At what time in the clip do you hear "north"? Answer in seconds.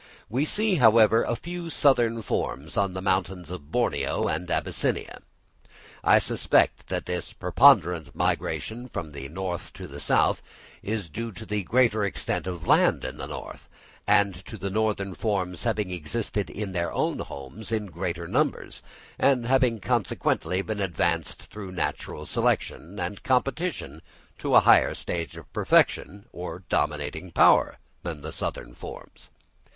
9.29-9.71, 13.27-13.69